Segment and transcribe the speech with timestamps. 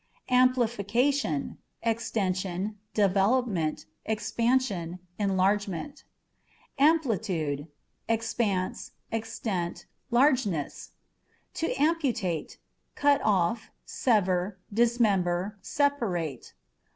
[0.31, 6.05] Amplificationâ€" extension, development, expansion, enlarge ment.
[6.79, 7.67] Amplitude
[8.09, 10.93] â€" expanse, extent, largeness.
[11.53, 12.57] To Amputate â€"
[12.95, 16.53] cut off, sever, dismember, separate.